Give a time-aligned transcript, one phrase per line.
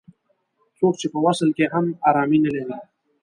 [0.77, 2.75] څوک چې په وصل کې هم ارامي نه لري.